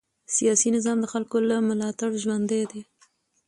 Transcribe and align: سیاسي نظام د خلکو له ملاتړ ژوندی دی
سیاسي 0.35 0.69
نظام 0.75 0.97
د 1.01 1.05
خلکو 1.13 1.37
له 1.49 1.55
ملاتړ 1.69 2.09
ژوندی 2.23 2.63
دی 2.71 2.81